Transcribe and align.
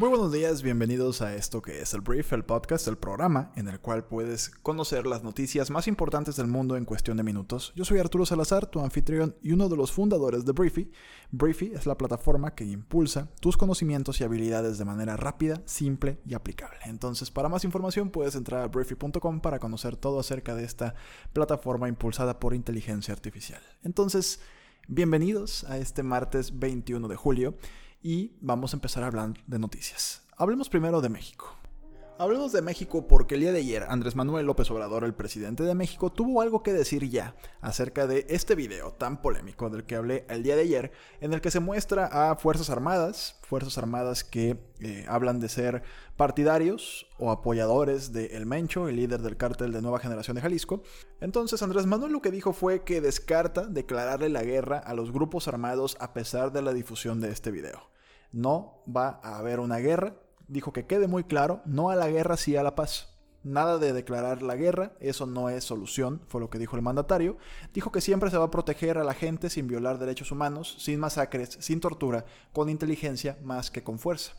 Muy 0.00 0.08
buenos 0.08 0.32
días, 0.32 0.62
bienvenidos 0.62 1.20
a 1.20 1.34
esto 1.34 1.60
que 1.60 1.82
es 1.82 1.92
el 1.92 2.00
Brief, 2.00 2.32
el 2.32 2.42
podcast, 2.42 2.88
el 2.88 2.96
programa 2.96 3.52
en 3.54 3.68
el 3.68 3.80
cual 3.80 4.02
puedes 4.02 4.48
conocer 4.48 5.06
las 5.06 5.22
noticias 5.22 5.68
más 5.68 5.86
importantes 5.88 6.36
del 6.36 6.46
mundo 6.46 6.78
en 6.78 6.86
cuestión 6.86 7.18
de 7.18 7.22
minutos. 7.22 7.74
Yo 7.76 7.84
soy 7.84 7.98
Arturo 7.98 8.24
Salazar, 8.24 8.64
tu 8.64 8.80
anfitrión 8.80 9.36
y 9.42 9.52
uno 9.52 9.68
de 9.68 9.76
los 9.76 9.92
fundadores 9.92 10.46
de 10.46 10.52
Briefy. 10.52 10.90
Briefy 11.32 11.72
es 11.74 11.84
la 11.84 11.98
plataforma 11.98 12.54
que 12.54 12.64
impulsa 12.64 13.28
tus 13.42 13.58
conocimientos 13.58 14.18
y 14.18 14.24
habilidades 14.24 14.78
de 14.78 14.86
manera 14.86 15.18
rápida, 15.18 15.60
simple 15.66 16.18
y 16.24 16.32
aplicable. 16.32 16.78
Entonces, 16.86 17.30
para 17.30 17.50
más 17.50 17.64
información 17.64 18.08
puedes 18.08 18.36
entrar 18.36 18.62
a 18.62 18.68
briefy.com 18.68 19.40
para 19.40 19.58
conocer 19.58 19.96
todo 19.96 20.18
acerca 20.18 20.54
de 20.54 20.64
esta 20.64 20.94
plataforma 21.34 21.90
impulsada 21.90 22.40
por 22.40 22.54
inteligencia 22.54 23.12
artificial. 23.12 23.60
Entonces, 23.84 24.40
bienvenidos 24.88 25.64
a 25.64 25.76
este 25.76 26.02
martes 26.02 26.58
21 26.58 27.06
de 27.06 27.16
julio 27.16 27.54
y 28.02 28.32
vamos 28.40 28.72
a 28.72 28.76
empezar 28.76 29.02
a 29.02 29.08
hablar 29.08 29.34
de 29.46 29.58
noticias. 29.58 30.22
Hablemos 30.36 30.68
primero 30.68 31.00
de 31.00 31.08
México. 31.08 31.59
Hablemos 32.20 32.52
de 32.52 32.60
México 32.60 33.08
porque 33.08 33.36
el 33.36 33.40
día 33.40 33.52
de 33.52 33.60
ayer 33.60 33.86
Andrés 33.88 34.14
Manuel 34.14 34.44
López 34.44 34.70
Obrador, 34.70 35.04
el 35.04 35.14
presidente 35.14 35.62
de 35.62 35.74
México, 35.74 36.12
tuvo 36.12 36.42
algo 36.42 36.62
que 36.62 36.74
decir 36.74 37.08
ya 37.08 37.34
acerca 37.62 38.06
de 38.06 38.26
este 38.28 38.54
video 38.54 38.92
tan 38.92 39.22
polémico 39.22 39.70
del 39.70 39.84
que 39.84 39.96
hablé 39.96 40.26
el 40.28 40.42
día 40.42 40.54
de 40.54 40.60
ayer, 40.60 40.92
en 41.22 41.32
el 41.32 41.40
que 41.40 41.50
se 41.50 41.60
muestra 41.60 42.04
a 42.30 42.36
Fuerzas 42.36 42.68
Armadas, 42.68 43.38
Fuerzas 43.40 43.78
Armadas 43.78 44.22
que 44.22 44.62
eh, 44.80 45.06
hablan 45.08 45.40
de 45.40 45.48
ser 45.48 45.82
partidarios 46.18 47.06
o 47.18 47.30
apoyadores 47.30 48.12
de 48.12 48.36
El 48.36 48.44
Mencho, 48.44 48.88
el 48.88 48.96
líder 48.96 49.22
del 49.22 49.38
cártel 49.38 49.72
de 49.72 49.80
Nueva 49.80 49.98
Generación 49.98 50.34
de 50.34 50.42
Jalisco. 50.42 50.82
Entonces 51.22 51.62
Andrés 51.62 51.86
Manuel 51.86 52.12
lo 52.12 52.20
que 52.20 52.30
dijo 52.30 52.52
fue 52.52 52.84
que 52.84 53.00
descarta 53.00 53.64
declararle 53.64 54.28
la 54.28 54.42
guerra 54.42 54.76
a 54.76 54.92
los 54.92 55.10
grupos 55.10 55.48
armados 55.48 55.96
a 56.00 56.12
pesar 56.12 56.52
de 56.52 56.60
la 56.60 56.74
difusión 56.74 57.22
de 57.22 57.30
este 57.30 57.50
video. 57.50 57.88
No 58.30 58.84
va 58.94 59.20
a 59.22 59.38
haber 59.38 59.58
una 59.58 59.78
guerra, 59.78 60.16
dijo 60.50 60.72
que 60.72 60.86
quede 60.86 61.06
muy 61.06 61.24
claro, 61.24 61.62
no 61.64 61.90
a 61.90 61.96
la 61.96 62.08
guerra, 62.08 62.36
sí 62.36 62.56
a 62.56 62.62
la 62.62 62.74
paz. 62.74 63.08
Nada 63.42 63.78
de 63.78 63.94
declarar 63.94 64.42
la 64.42 64.54
guerra, 64.54 64.92
eso 65.00 65.24
no 65.24 65.48
es 65.48 65.64
solución, 65.64 66.20
fue 66.26 66.42
lo 66.42 66.50
que 66.50 66.58
dijo 66.58 66.76
el 66.76 66.82
mandatario. 66.82 67.38
Dijo 67.72 67.90
que 67.90 68.02
siempre 68.02 68.30
se 68.30 68.36
va 68.36 68.44
a 68.44 68.50
proteger 68.50 68.98
a 68.98 69.04
la 69.04 69.14
gente 69.14 69.48
sin 69.48 69.66
violar 69.66 69.98
derechos 69.98 70.30
humanos, 70.30 70.76
sin 70.78 71.00
masacres, 71.00 71.56
sin 71.60 71.80
tortura, 71.80 72.26
con 72.52 72.68
inteligencia 72.68 73.38
más 73.42 73.70
que 73.70 73.82
con 73.82 73.98
fuerza. 73.98 74.32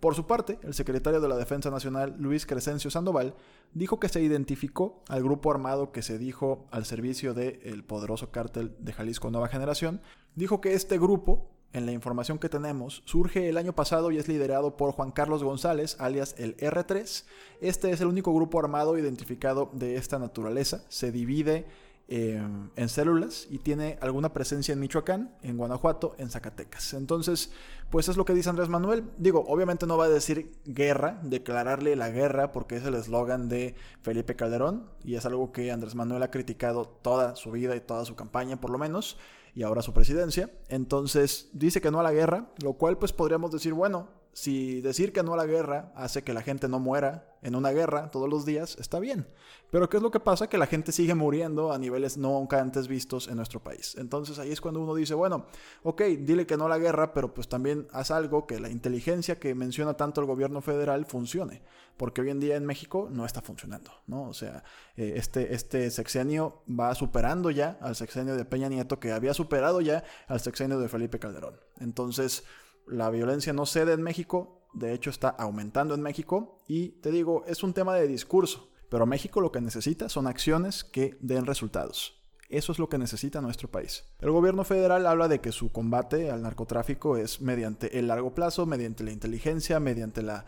Por 0.00 0.14
su 0.14 0.26
parte, 0.26 0.58
el 0.62 0.74
secretario 0.74 1.22
de 1.22 1.28
la 1.28 1.38
Defensa 1.38 1.70
Nacional, 1.70 2.14
Luis 2.18 2.44
Crescencio 2.44 2.90
Sandoval, 2.90 3.34
dijo 3.72 3.98
que 3.98 4.10
se 4.10 4.20
identificó 4.20 5.02
al 5.08 5.22
grupo 5.22 5.50
armado 5.50 5.90
que 5.90 6.02
se 6.02 6.18
dijo 6.18 6.66
al 6.70 6.84
servicio 6.84 7.32
del 7.32 7.82
poderoso 7.84 8.30
cártel 8.30 8.76
de 8.78 8.92
Jalisco 8.92 9.30
Nueva 9.30 9.48
Generación. 9.48 10.02
Dijo 10.34 10.60
que 10.60 10.74
este 10.74 10.98
grupo 10.98 11.55
en 11.72 11.86
la 11.86 11.92
información 11.92 12.38
que 12.38 12.48
tenemos, 12.48 13.02
surge 13.04 13.48
el 13.48 13.58
año 13.58 13.74
pasado 13.74 14.10
y 14.10 14.18
es 14.18 14.28
liderado 14.28 14.76
por 14.76 14.92
Juan 14.92 15.10
Carlos 15.10 15.44
González, 15.44 15.96
alias 15.98 16.34
el 16.38 16.56
R3. 16.56 17.24
Este 17.60 17.90
es 17.90 18.00
el 18.00 18.06
único 18.06 18.34
grupo 18.34 18.58
armado 18.58 18.96
identificado 18.96 19.70
de 19.72 19.96
esta 19.96 20.18
naturaleza. 20.18 20.84
Se 20.88 21.12
divide 21.12 21.66
eh, 22.08 22.40
en 22.76 22.88
células 22.88 23.48
y 23.50 23.58
tiene 23.58 23.98
alguna 24.00 24.32
presencia 24.32 24.72
en 24.72 24.78
Michoacán, 24.78 25.34
en 25.42 25.56
Guanajuato, 25.56 26.14
en 26.18 26.30
Zacatecas. 26.30 26.94
Entonces, 26.94 27.50
pues 27.90 28.08
es 28.08 28.16
lo 28.16 28.24
que 28.24 28.32
dice 28.32 28.48
Andrés 28.48 28.68
Manuel. 28.68 29.02
Digo, 29.18 29.44
obviamente 29.48 29.88
no 29.88 29.96
va 29.96 30.04
a 30.04 30.08
decir 30.08 30.52
guerra, 30.64 31.18
declararle 31.24 31.96
la 31.96 32.10
guerra, 32.10 32.52
porque 32.52 32.76
es 32.76 32.84
el 32.84 32.94
eslogan 32.94 33.48
de 33.48 33.74
Felipe 34.02 34.36
Calderón 34.36 34.88
y 35.02 35.16
es 35.16 35.26
algo 35.26 35.50
que 35.50 35.72
Andrés 35.72 35.96
Manuel 35.96 36.22
ha 36.22 36.30
criticado 36.30 36.86
toda 36.86 37.34
su 37.34 37.50
vida 37.50 37.74
y 37.74 37.80
toda 37.80 38.04
su 38.04 38.14
campaña, 38.14 38.60
por 38.60 38.70
lo 38.70 38.78
menos 38.78 39.18
y 39.56 39.62
ahora 39.62 39.82
su 39.82 39.92
presidencia. 39.92 40.50
Entonces 40.68 41.48
dice 41.52 41.80
que 41.80 41.90
no 41.90 41.98
a 41.98 42.04
la 42.04 42.12
guerra, 42.12 42.52
lo 42.62 42.74
cual 42.74 42.98
pues 42.98 43.12
podríamos 43.12 43.50
decir, 43.50 43.72
bueno, 43.72 44.08
si 44.36 44.82
decir 44.82 45.14
que 45.14 45.22
no 45.22 45.32
a 45.32 45.36
la 45.38 45.46
guerra 45.46 45.90
hace 45.96 46.22
que 46.22 46.34
la 46.34 46.42
gente 46.42 46.68
no 46.68 46.78
muera 46.78 47.38
en 47.40 47.54
una 47.54 47.70
guerra 47.70 48.10
todos 48.10 48.28
los 48.28 48.44
días, 48.44 48.76
está 48.78 48.98
bien. 49.00 49.26
Pero 49.70 49.88
¿qué 49.88 49.96
es 49.96 50.02
lo 50.02 50.10
que 50.10 50.20
pasa? 50.20 50.46
Que 50.46 50.58
la 50.58 50.66
gente 50.66 50.92
sigue 50.92 51.14
muriendo 51.14 51.72
a 51.72 51.78
niveles 51.78 52.18
nunca 52.18 52.60
antes 52.60 52.86
vistos 52.86 53.28
en 53.28 53.36
nuestro 53.36 53.60
país. 53.60 53.94
Entonces 53.96 54.38
ahí 54.38 54.52
es 54.52 54.60
cuando 54.60 54.80
uno 54.80 54.94
dice, 54.94 55.14
bueno, 55.14 55.46
ok, 55.84 56.02
dile 56.20 56.46
que 56.46 56.58
no 56.58 56.66
a 56.66 56.68
la 56.68 56.76
guerra, 56.76 57.14
pero 57.14 57.32
pues 57.32 57.48
también 57.48 57.88
haz 57.92 58.10
algo 58.10 58.46
que 58.46 58.60
la 58.60 58.68
inteligencia 58.68 59.38
que 59.38 59.54
menciona 59.54 59.94
tanto 59.94 60.20
el 60.20 60.26
gobierno 60.26 60.60
federal 60.60 61.06
funcione. 61.06 61.62
Porque 61.96 62.20
hoy 62.20 62.28
en 62.28 62.38
día 62.38 62.56
en 62.56 62.66
México 62.66 63.08
no 63.10 63.24
está 63.24 63.40
funcionando, 63.40 63.90
¿no? 64.06 64.28
O 64.28 64.34
sea, 64.34 64.64
eh, 64.98 65.14
este, 65.16 65.54
este 65.54 65.90
sexenio 65.90 66.60
va 66.68 66.94
superando 66.94 67.50
ya 67.50 67.78
al 67.80 67.96
sexenio 67.96 68.36
de 68.36 68.44
Peña 68.44 68.68
Nieto, 68.68 69.00
que 69.00 69.12
había 69.12 69.32
superado 69.32 69.80
ya 69.80 70.04
al 70.28 70.40
sexenio 70.40 70.78
de 70.78 70.90
Felipe 70.90 71.18
Calderón. 71.18 71.58
Entonces 71.80 72.44
la 72.86 73.10
violencia 73.10 73.52
no 73.52 73.66
cede 73.66 73.92
en 73.92 74.02
México, 74.02 74.68
de 74.74 74.92
hecho 74.92 75.10
está 75.10 75.28
aumentando 75.28 75.94
en 75.94 76.02
México 76.02 76.62
y 76.68 77.00
te 77.00 77.10
digo, 77.10 77.44
es 77.46 77.62
un 77.62 77.72
tema 77.72 77.94
de 77.94 78.06
discurso, 78.06 78.70
pero 78.88 79.06
México 79.06 79.40
lo 79.40 79.52
que 79.52 79.60
necesita 79.60 80.08
son 80.08 80.26
acciones 80.26 80.84
que 80.84 81.16
den 81.20 81.46
resultados. 81.46 82.16
Eso 82.48 82.70
es 82.70 82.78
lo 82.78 82.88
que 82.88 82.98
necesita 82.98 83.40
nuestro 83.40 83.68
país. 83.68 84.04
El 84.20 84.30
gobierno 84.30 84.62
federal 84.62 85.06
habla 85.06 85.26
de 85.26 85.40
que 85.40 85.50
su 85.50 85.72
combate 85.72 86.30
al 86.30 86.42
narcotráfico 86.42 87.16
es 87.16 87.40
mediante 87.40 87.98
el 87.98 88.06
largo 88.06 88.34
plazo, 88.34 88.66
mediante 88.66 89.02
la 89.02 89.10
inteligencia, 89.10 89.80
mediante 89.80 90.22
la, 90.22 90.44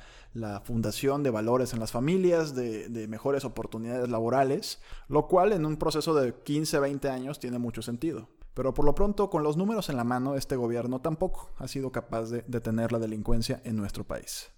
fundación 0.65 1.25
de 1.25 1.31
valores 1.31 1.72
en 1.72 1.81
las 1.81 1.91
familias, 1.91 2.55
de, 2.55 3.06
mejores 3.09 3.44
oportunidades 3.44 4.09
laborales, 4.09 4.81
lo 5.09 5.26
cual 5.26 5.53
en 5.53 5.66
un 5.66 5.76
proceso 5.76 6.15
de 6.15 6.34
15, 6.34 6.78
20 6.78 7.09
años 7.09 7.41
tiene 7.41 7.59
mucho 7.59 7.82
sentido. 7.82 8.28
Pero 8.59 8.75
por 8.75 8.85
lo 8.85 8.93
pronto, 8.93 9.31
con 9.31 9.45
los 9.45 9.57
números 9.57 9.89
en 9.89 9.97
la 9.97 10.03
mano, 10.03 10.35
este 10.35 10.57
gobierno 10.57 11.01
tampoco 11.01 11.53
ha 11.59 11.69
sido 11.69 11.93
capaz 11.93 12.25
de 12.25 12.43
detener 12.49 12.91
la 12.91 12.99
delincuencia 12.99 13.63
en 13.63 13.77
nuestro 13.77 14.03
país. 14.03 14.51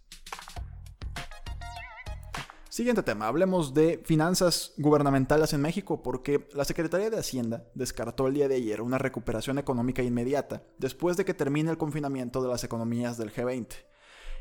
Siguiente 2.71 3.03
tema, 3.03 3.27
hablemos 3.27 3.75
de 3.75 4.00
finanzas 4.03 4.72
gubernamentales 4.78 5.53
en 5.53 5.60
México, 5.60 6.03
porque 6.03 6.49
la 6.55 6.65
Secretaría 6.65 7.10
de 7.10 7.19
Hacienda 7.19 7.66
descartó 7.75 8.27
el 8.27 8.33
día 8.33 8.49
de 8.49 8.55
ayer 8.55 8.81
una 8.81 8.97
recuperación 8.97 9.59
económica 9.59 10.03
inmediata 10.03 10.62
después 10.78 11.19
de 11.19 11.27
que 11.27 11.34
termine 11.34 11.71
el 11.71 11.77
confinamiento 11.77 12.41
de 12.43 12.49
las 12.49 12.65
economías 12.65 13.19
del 13.19 13.31
G20. 13.31 13.66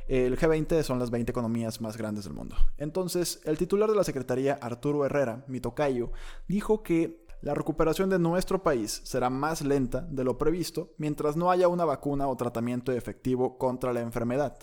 El 0.08 0.40
G20 0.40 0.84
son 0.84 1.00
las 1.00 1.12
20 1.12 1.34
economías 1.34 1.82
más 1.82 1.98
grandes 1.98 2.24
del 2.24 2.34
mundo. 2.34 2.56
Entonces, 2.78 3.42
el 3.44 3.58
titular 3.58 3.90
de 3.90 3.98
la 3.98 4.06
Secretaría, 4.06 4.54
Arturo 4.54 5.06
Herrera, 5.06 5.44
mi 5.50 5.60
tocayo, 5.60 6.14
dijo 6.48 6.82
que 6.82 7.28
la 7.42 7.54
recuperación 7.54 8.10
de 8.10 8.20
nuestro 8.20 8.64
país 8.64 9.02
será 9.06 9.30
más 9.30 9.62
lenta 9.62 10.02
de 10.02 10.26
lo 10.26 10.38
previsto 10.38 10.94
mientras 10.98 11.38
no 11.38 11.52
haya 11.52 11.70
una 11.70 11.86
vacuna 11.86 12.28
o 12.28 12.36
tratamiento 12.36 12.92
efectivo 12.92 13.58
contra 13.58 13.94
la 13.94 14.02
enfermedad. 14.02 14.58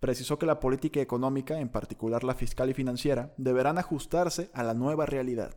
Precisó 0.00 0.38
que 0.38 0.46
la 0.46 0.58
política 0.58 1.00
económica, 1.00 1.60
en 1.60 1.68
particular 1.68 2.24
la 2.24 2.34
fiscal 2.34 2.70
y 2.70 2.74
financiera, 2.74 3.34
deberán 3.36 3.78
ajustarse 3.78 4.50
a 4.54 4.62
la 4.62 4.72
nueva 4.72 5.04
realidad. 5.04 5.54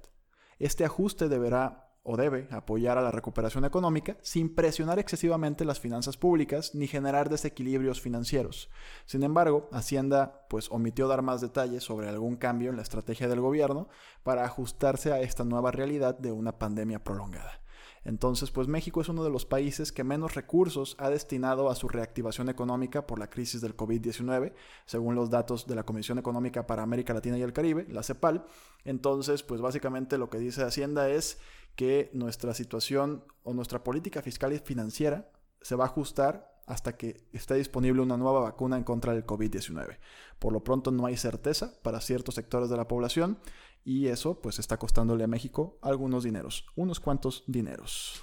Este 0.59 0.83
ajuste 0.83 1.29
deberá 1.29 1.86
o 2.09 2.15
debe 2.15 2.47
apoyar 2.51 2.97
a 2.97 3.01
la 3.01 3.11
recuperación 3.11 3.65
económica 3.65 4.15
sin 4.21 4.55
presionar 4.55 4.97
excesivamente 4.97 5.65
las 5.65 5.81
finanzas 5.81 6.15
públicas 6.15 6.73
ni 6.73 6.87
generar 6.87 7.29
desequilibrios 7.29 7.99
financieros. 7.99 8.69
Sin 9.05 9.23
embargo, 9.23 9.69
Hacienda 9.73 10.45
pues 10.49 10.71
omitió 10.71 11.09
dar 11.09 11.21
más 11.21 11.41
detalles 11.41 11.83
sobre 11.83 12.07
algún 12.07 12.37
cambio 12.37 12.69
en 12.69 12.77
la 12.77 12.81
estrategia 12.81 13.27
del 13.27 13.41
gobierno 13.41 13.89
para 14.23 14.45
ajustarse 14.45 15.11
a 15.11 15.19
esta 15.19 15.43
nueva 15.43 15.71
realidad 15.71 16.17
de 16.17 16.31
una 16.31 16.57
pandemia 16.57 17.03
prolongada. 17.03 17.59
Entonces, 18.07 18.51
pues 18.51 18.69
México 18.69 19.01
es 19.01 19.09
uno 19.09 19.21
de 19.25 19.29
los 19.29 19.45
países 19.45 19.91
que 19.91 20.05
menos 20.05 20.33
recursos 20.33 20.95
ha 20.97 21.09
destinado 21.09 21.69
a 21.69 21.75
su 21.75 21.89
reactivación 21.89 22.47
económica 22.47 23.05
por 23.05 23.19
la 23.19 23.29
crisis 23.29 23.59
del 23.59 23.75
COVID-19, 23.75 24.53
según 24.85 25.13
los 25.13 25.29
datos 25.29 25.67
de 25.67 25.75
la 25.75 25.83
Comisión 25.83 26.17
Económica 26.17 26.65
para 26.65 26.83
América 26.83 27.13
Latina 27.13 27.37
y 27.37 27.41
el 27.41 27.51
Caribe, 27.51 27.85
la 27.89 28.03
CEPAL. 28.03 28.45
Entonces, 28.85 29.43
pues 29.43 29.59
básicamente 29.59 30.17
lo 30.17 30.29
que 30.29 30.39
dice 30.39 30.63
Hacienda 30.63 31.09
es 31.09 31.39
que 31.75 32.09
nuestra 32.13 32.53
situación 32.53 33.25
o 33.43 33.53
nuestra 33.53 33.83
política 33.83 34.21
fiscal 34.21 34.53
y 34.53 34.59
financiera 34.59 35.29
se 35.59 35.75
va 35.75 35.83
a 35.83 35.87
ajustar 35.87 36.57
hasta 36.65 36.95
que 36.95 37.27
esté 37.33 37.55
disponible 37.55 38.01
una 38.01 38.15
nueva 38.15 38.39
vacuna 38.39 38.77
en 38.77 38.85
contra 38.85 39.13
del 39.13 39.25
COVID-19. 39.25 39.97
Por 40.39 40.53
lo 40.53 40.63
pronto 40.63 40.91
no 40.91 41.05
hay 41.07 41.17
certeza 41.17 41.73
para 41.81 41.99
ciertos 41.99 42.35
sectores 42.35 42.69
de 42.69 42.77
la 42.77 42.87
población 42.87 43.37
y 43.87 44.09
eso 44.09 44.41
pues 44.41 44.59
está 44.59 44.75
costándole 44.75 45.23
a 45.23 45.27
México 45.27 45.79
algunos 45.81 46.25
dineros, 46.25 46.65
unos 46.75 46.99
cuantos 46.99 47.45
dineros. 47.47 48.21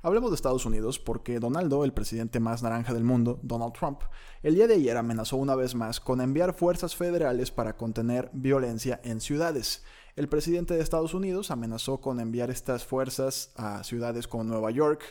Hablemos 0.00 0.30
de 0.30 0.36
Estados 0.36 0.64
Unidos 0.64 0.98
porque 0.98 1.38
Donaldo, 1.38 1.84
el 1.84 1.92
presidente 1.92 2.40
más 2.40 2.62
naranja 2.62 2.94
del 2.94 3.04
mundo, 3.04 3.38
Donald 3.42 3.74
Trump, 3.74 4.00
el 4.42 4.54
día 4.54 4.66
de 4.66 4.76
ayer 4.76 4.96
amenazó 4.96 5.36
una 5.36 5.54
vez 5.54 5.74
más 5.74 6.00
con 6.00 6.22
enviar 6.22 6.54
fuerzas 6.54 6.96
federales 6.96 7.50
para 7.50 7.76
contener 7.76 8.30
violencia 8.32 8.98
en 9.04 9.20
ciudades. 9.20 9.84
El 10.16 10.30
presidente 10.30 10.72
de 10.72 10.80
Estados 10.80 11.12
Unidos 11.12 11.50
amenazó 11.50 12.00
con 12.00 12.18
enviar 12.18 12.50
estas 12.50 12.86
fuerzas 12.86 13.52
a 13.56 13.84
ciudades 13.84 14.26
como 14.26 14.44
Nueva 14.44 14.70
York, 14.70 15.02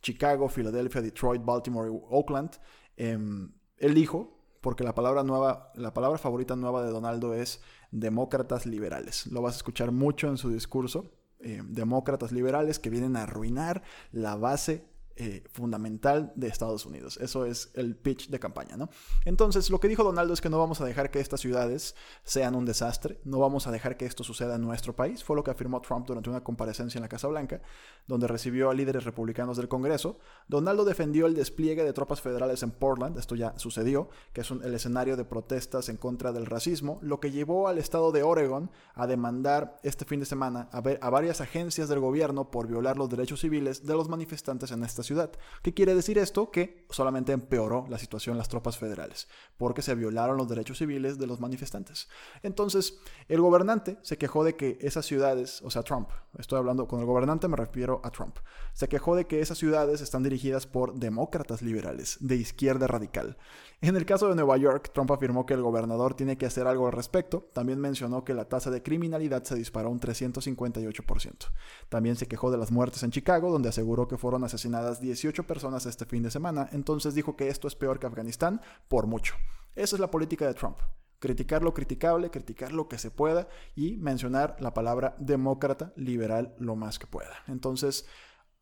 Chicago, 0.00 0.48
Filadelfia, 0.48 1.02
Detroit, 1.02 1.44
Baltimore 1.44 1.90
y 1.90 2.00
Oakland. 2.08 2.52
Em, 2.96 3.52
él 3.76 3.92
dijo, 3.92 4.39
porque 4.60 4.84
la 4.84 4.94
palabra 4.94 5.22
nueva, 5.22 5.72
la 5.74 5.94
palabra 5.94 6.18
favorita 6.18 6.56
nueva 6.56 6.82
de 6.84 6.90
Donaldo 6.90 7.34
es 7.34 7.60
demócratas 7.90 8.66
liberales. 8.66 9.26
Lo 9.26 9.42
vas 9.42 9.54
a 9.54 9.56
escuchar 9.58 9.92
mucho 9.92 10.28
en 10.28 10.36
su 10.36 10.50
discurso. 10.50 11.12
Eh, 11.42 11.62
demócratas 11.64 12.32
liberales 12.32 12.78
que 12.78 12.90
vienen 12.90 13.16
a 13.16 13.22
arruinar 13.22 13.82
la 14.12 14.36
base 14.36 14.89
eh, 15.22 15.42
fundamental 15.52 16.32
de 16.34 16.46
Estados 16.46 16.86
Unidos. 16.86 17.18
Eso 17.18 17.44
es 17.44 17.70
el 17.74 17.94
pitch 17.94 18.30
de 18.30 18.40
campaña, 18.40 18.78
¿no? 18.78 18.88
Entonces, 19.26 19.68
lo 19.68 19.78
que 19.78 19.86
dijo 19.86 20.02
Donaldo 20.02 20.32
es 20.32 20.40
que 20.40 20.48
no 20.48 20.58
vamos 20.58 20.80
a 20.80 20.86
dejar 20.86 21.10
que 21.10 21.20
estas 21.20 21.40
ciudades 21.40 21.94
sean 22.24 22.54
un 22.54 22.64
desastre, 22.64 23.20
no 23.24 23.38
vamos 23.38 23.66
a 23.66 23.70
dejar 23.70 23.98
que 23.98 24.06
esto 24.06 24.24
suceda 24.24 24.54
en 24.54 24.62
nuestro 24.62 24.96
país. 24.96 25.22
Fue 25.22 25.36
lo 25.36 25.44
que 25.44 25.50
afirmó 25.50 25.82
Trump 25.82 26.06
durante 26.06 26.30
una 26.30 26.42
comparecencia 26.42 26.96
en 26.96 27.02
la 27.02 27.10
Casa 27.10 27.28
Blanca, 27.28 27.60
donde 28.06 28.28
recibió 28.28 28.70
a 28.70 28.74
líderes 28.74 29.04
republicanos 29.04 29.58
del 29.58 29.68
Congreso. 29.68 30.16
Donaldo 30.48 30.86
defendió 30.86 31.26
el 31.26 31.34
despliegue 31.34 31.84
de 31.84 31.92
tropas 31.92 32.22
federales 32.22 32.62
en 32.62 32.70
Portland, 32.70 33.18
esto 33.18 33.34
ya 33.34 33.52
sucedió, 33.58 34.08
que 34.32 34.40
es 34.40 34.50
el 34.50 34.72
escenario 34.72 35.18
de 35.18 35.26
protestas 35.26 35.90
en 35.90 35.98
contra 35.98 36.32
del 36.32 36.46
racismo, 36.46 36.98
lo 37.02 37.20
que 37.20 37.30
llevó 37.30 37.68
al 37.68 37.76
estado 37.76 38.10
de 38.10 38.22
Oregon 38.22 38.70
a 38.94 39.06
demandar 39.06 39.78
este 39.82 40.06
fin 40.06 40.20
de 40.20 40.24
semana 40.24 40.70
a, 40.72 40.78
a 40.78 41.10
varias 41.10 41.42
agencias 41.42 41.90
del 41.90 42.00
gobierno 42.00 42.50
por 42.50 42.68
violar 42.68 42.96
los 42.96 43.10
derechos 43.10 43.40
civiles 43.40 43.84
de 43.84 43.92
los 43.92 44.08
manifestantes 44.08 44.70
en 44.70 44.82
esta 44.82 45.02
ciudad 45.02 45.09
ciudad. 45.10 45.32
¿Qué 45.62 45.74
quiere 45.74 45.96
decir 45.96 46.18
esto? 46.18 46.52
Que 46.52 46.86
solamente 46.88 47.32
empeoró 47.32 47.84
la 47.88 47.98
situación 47.98 48.38
las 48.38 48.48
tropas 48.48 48.78
federales, 48.78 49.26
porque 49.58 49.82
se 49.82 49.96
violaron 49.96 50.36
los 50.36 50.48
derechos 50.48 50.78
civiles 50.78 51.18
de 51.18 51.26
los 51.26 51.40
manifestantes. 51.40 52.08
Entonces, 52.44 52.98
el 53.28 53.40
gobernante 53.40 53.98
se 54.02 54.18
quejó 54.18 54.44
de 54.44 54.54
que 54.54 54.78
esas 54.80 55.06
ciudades, 55.06 55.62
o 55.62 55.70
sea, 55.70 55.82
Trump, 55.82 56.10
estoy 56.38 56.58
hablando 56.58 56.86
con 56.86 57.00
el 57.00 57.06
gobernante, 57.06 57.48
me 57.48 57.56
refiero 57.56 58.00
a 58.04 58.10
Trump, 58.10 58.36
se 58.72 58.88
quejó 58.88 59.16
de 59.16 59.26
que 59.26 59.40
esas 59.40 59.58
ciudades 59.58 60.00
están 60.00 60.22
dirigidas 60.22 60.68
por 60.68 60.94
demócratas 60.94 61.60
liberales, 61.60 62.18
de 62.20 62.36
izquierda 62.36 62.86
radical. 62.86 63.36
En 63.82 63.96
el 63.96 64.04
caso 64.04 64.28
de 64.28 64.34
Nueva 64.34 64.58
York, 64.58 64.90
Trump 64.92 65.10
afirmó 65.10 65.46
que 65.46 65.54
el 65.54 65.62
gobernador 65.62 66.12
tiene 66.12 66.36
que 66.36 66.44
hacer 66.44 66.66
algo 66.66 66.86
al 66.86 66.92
respecto. 66.92 67.48
También 67.54 67.80
mencionó 67.80 68.24
que 68.24 68.34
la 68.34 68.44
tasa 68.44 68.70
de 68.70 68.82
criminalidad 68.82 69.42
se 69.44 69.54
disparó 69.54 69.88
un 69.88 69.98
358%. 69.98 71.46
También 71.88 72.16
se 72.16 72.28
quejó 72.28 72.50
de 72.50 72.58
las 72.58 72.70
muertes 72.70 73.02
en 73.04 73.10
Chicago, 73.10 73.50
donde 73.50 73.70
aseguró 73.70 74.06
que 74.06 74.18
fueron 74.18 74.44
asesinadas 74.44 74.89
18 74.98 75.46
personas 75.46 75.86
este 75.86 76.06
fin 76.06 76.22
de 76.22 76.30
semana. 76.30 76.68
Entonces 76.72 77.14
dijo 77.14 77.36
que 77.36 77.48
esto 77.48 77.68
es 77.68 77.76
peor 77.76 78.00
que 78.00 78.06
Afganistán 78.06 78.62
por 78.88 79.06
mucho. 79.06 79.34
Esa 79.76 79.96
es 79.96 80.00
la 80.00 80.10
política 80.10 80.46
de 80.46 80.54
Trump 80.54 80.78
criticar 81.20 81.62
lo 81.62 81.74
criticable, 81.74 82.30
criticar 82.30 82.72
lo 82.72 82.88
que 82.88 82.98
se 82.98 83.10
pueda 83.10 83.46
y 83.76 83.96
mencionar 83.98 84.56
la 84.58 84.74
palabra 84.74 85.14
demócrata 85.18 85.92
liberal 85.94 86.54
lo 86.58 86.74
más 86.74 86.98
que 86.98 87.06
pueda. 87.06 87.36
Entonces, 87.46 88.06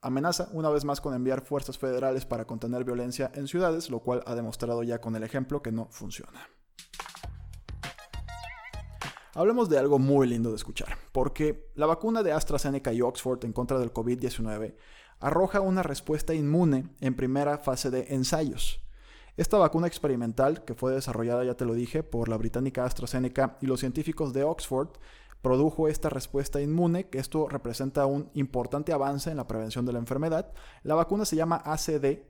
amenaza 0.03 0.49
una 0.53 0.69
vez 0.69 0.85
más 0.85 1.01
con 1.01 1.15
enviar 1.15 1.45
fuerzas 1.45 1.79
federales 1.79 2.27
para 2.27 2.47
contener 2.47 2.85
violencia 2.85 3.31
en 3.35 3.49
ciudades, 3.49 3.89
lo 3.91 4.01
cual 4.01 4.23
ha 4.27 4.35
demostrado 4.35 4.83
ya 4.83 5.01
con 5.01 5.17
el 5.17 5.23
ejemplo 5.23 5.63
que 5.63 5.73
no 5.73 5.87
funciona. 5.91 6.49
Hablemos 9.35 9.69
de 9.69 9.79
algo 9.79 10.01
muy 10.01 10.27
lindo 10.27 10.51
de 10.51 10.57
escuchar, 10.57 10.99
porque 11.13 11.71
la 11.77 11.87
vacuna 11.87 12.25
de 12.25 12.33
AstraZeneca 12.33 12.93
y 12.93 13.03
Oxford 13.03 13.45
en 13.45 13.53
contra 13.53 13.79
del 13.79 13.93
COVID-19 13.93 14.75
arroja 15.21 15.61
una 15.61 15.83
respuesta 15.83 16.35
inmune 16.35 16.89
en 17.01 17.15
primera 17.15 17.59
fase 17.59 17.91
de 17.91 18.15
ensayos. 18.15 18.81
Esta 19.37 19.57
vacuna 19.57 19.87
experimental, 19.87 20.65
que 20.65 20.75
fue 20.75 20.93
desarrollada, 20.93 21.45
ya 21.45 21.55
te 21.55 21.65
lo 21.65 21.75
dije, 21.75 22.03
por 22.03 22.29
la 22.29 22.37
británica 22.37 22.85
AstraZeneca 22.85 23.57
y 23.61 23.67
los 23.67 23.81
científicos 23.81 24.33
de 24.33 24.43
Oxford, 24.43 24.89
produjo 25.43 25.87
esta 25.89 26.11
respuesta 26.11 26.61
inmune, 26.61 27.09
que 27.09 27.19
esto 27.19 27.49
representa 27.49 28.07
un 28.07 28.31
importante 28.35 28.93
avance 28.93 29.31
en 29.31 29.37
la 29.37 29.47
prevención 29.47 29.87
de 29.87 29.93
la 29.93 30.01
enfermedad. 30.01 30.53
La 30.83 30.97
vacuna 30.97 31.25
se 31.25 31.37
llama 31.37 31.63
ACD 31.65 32.25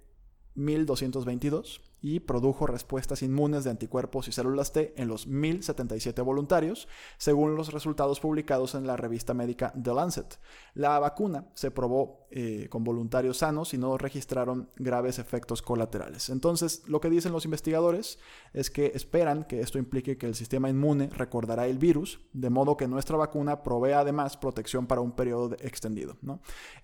1222 0.59 1.81
y 2.01 2.21
produjo 2.21 2.67
respuestas 2.67 3.23
inmunes 3.23 3.65
de 3.65 3.71
anticuerpos 3.71 4.29
y 4.29 4.33
células 4.33 4.73
T 4.73 4.95
en 4.97 5.09
los 5.09 5.27
1077 5.27 6.23
voluntarios, 6.23 6.89
según 7.17 7.57
los 7.57 7.73
resultados 7.73 8.21
publicados 8.21 8.75
en 8.75 8.87
la 8.87 8.97
revista 8.97 9.35
médica 9.35 9.73
The 9.81 9.95
Lancet. 9.95 10.39
La 10.75 10.99
vacuna 11.01 11.49
se 11.55 11.71
probó 11.71 12.29
eh, 12.31 12.69
con 12.71 12.85
voluntarios 12.85 13.39
sanos 13.39 13.75
y 13.75 13.79
no 13.79 13.99
registraron 13.99 14.71
graves 14.77 15.19
efectos 15.19 15.61
colaterales. 15.63 16.29
Entonces, 16.29 16.83
lo 16.87 17.01
que 17.01 17.11
dicen 17.11 17.33
los 17.33 17.45
investigadores 17.45 18.19
es 18.53 18.71
que 18.71 18.93
esperan 18.95 19.45
que 19.45 19.61
esto 19.61 19.79
implique 19.79 20.19
que 20.19 20.27
el 20.27 20.35
sistema 20.35 20.69
inmune 20.69 21.09
recordará 21.09 21.67
el 21.67 21.79
virus, 21.79 22.21
de 22.33 22.51
modo 22.51 22.77
que 22.77 22.87
nuestra 22.87 23.17
vacuna 23.17 23.63
provee 23.63 23.93
además 23.93 24.37
protección 24.37 24.87
para 24.87 25.01
un 25.01 25.13
periodo 25.13 25.57
extendido. 25.61 26.17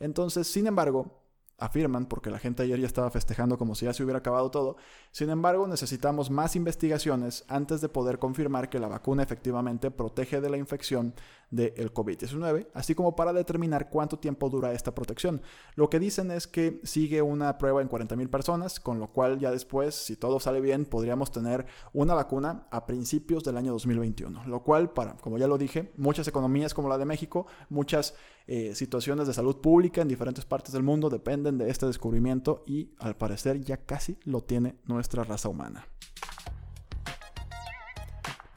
Entonces, 0.01 0.49
sin 0.49 0.67
embargo, 0.67 1.24
afirman, 1.59 2.07
porque 2.07 2.31
la 2.31 2.39
gente 2.39 2.63
ayer 2.63 2.81
ya 2.81 2.87
estaba 2.87 3.11
festejando 3.11 3.59
como 3.59 3.75
si 3.75 3.87
ya 3.87 3.93
se 3.93 4.03
hubiera 4.03 4.19
acabado 4.19 4.51
todo. 4.51 4.77
Sin 5.11 5.31
embargo, 5.31 5.67
necesitamos 5.67 6.31
más 6.31 6.57
investigaciones 6.57 7.45
antes 7.49 7.81
de 7.81 7.89
poder 7.89 8.19
confirmar 8.19 8.69
que 8.69 8.79
la 8.79 8.89
vacuna 8.89 9.23
efectivamente 9.23 9.91
protege 9.91 10.41
de 10.41 10.51
la 10.51 10.57
infección 10.57 11.15
del 11.51 11.95
COVID-19, 11.95 12.69
así 12.75 12.95
como 12.95 13.15
para 13.15 13.33
determinar 13.33 13.89
cuánto 13.89 14.19
tiempo 14.19 14.51
dura 14.51 14.73
esta 14.73 14.95
protección. 14.95 15.41
Lo 15.77 15.89
que 15.89 16.01
dicen 16.01 16.31
es 16.31 16.49
que 16.49 16.81
sigue 16.83 17.23
una 17.23 17.59
prueba 17.59 17.81
en 17.81 17.89
40.000 17.89 18.29
personas, 18.29 18.81
con 18.81 18.99
lo 18.99 19.13
cual 19.13 19.39
ya 19.39 19.51
después, 19.53 19.95
si 19.95 20.17
todo 20.17 20.41
sale 20.41 20.61
bien, 20.61 20.85
podríamos 20.85 21.31
tener 21.31 21.67
una 21.93 22.15
vacuna 22.15 22.67
a 22.71 22.87
principios 22.87 23.45
del 23.45 23.57
año 23.57 23.73
2021, 23.73 24.47
lo 24.47 24.63
cual 24.65 24.91
para, 24.91 25.17
como 25.17 25.39
ya 25.39 25.47
lo 25.47 25.59
dije, 25.59 25.93
muchas 25.97 26.27
economías 26.27 26.75
como 26.75 26.89
la 26.89 26.99
de 26.99 27.05
México, 27.05 27.47
muchas 27.69 28.17
eh, 28.47 28.75
situaciones 28.75 29.27
de 29.27 29.35
salud 29.35 29.57
pública 29.61 30.03
en 30.03 30.09
diferentes 30.09 30.45
partes 30.45 30.73
del 30.73 30.83
mundo 30.83 31.09
dependen 31.09 31.57
de 31.59 31.71
este 31.71 31.87
descubrimiento 31.87 32.63
y 32.67 32.91
al 32.99 33.17
parecer 33.17 33.61
ya 33.61 33.79
casi 33.79 34.19
lo 34.25 34.43
tiene 34.43 34.77
nuestra 34.85 35.25
raza 35.25 35.49
humana. 35.49 35.87